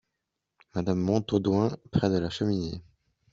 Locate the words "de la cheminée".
2.09-2.81